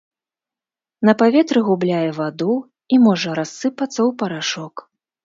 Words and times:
На 1.09 1.13
паветры 1.19 1.59
губляе 1.67 2.07
ваду 2.19 2.53
і 2.97 2.99
можа 3.05 3.37
рассыпацца 3.41 3.93
ў 3.93 4.09
парашок. 4.23 4.75